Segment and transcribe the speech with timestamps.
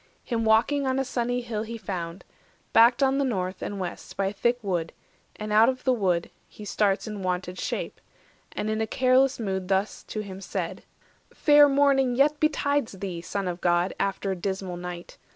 [0.23, 2.23] Him walking on a sunny hill he found,
[2.73, 4.93] Backed on the north and west by a thick wood;
[5.39, 8.01] Out of the wood he starts in wonted shape,
[8.53, 10.81] And in a careless mood thus to him said:—
[11.35, 15.19] 450 "Fair morning yet betides thee, Son of God, After a dismal night.